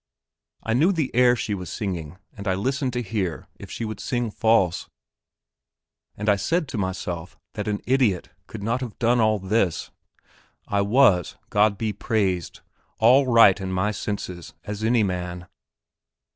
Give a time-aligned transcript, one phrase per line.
[0.63, 3.99] I knew the air she was singing, and I listened to hear if she would
[3.99, 4.89] sing false,
[6.17, 9.91] and I said to myself that an idiot could not have done all this.
[10.67, 12.61] I was, God be praised,
[12.97, 15.45] all right in my senses as any man.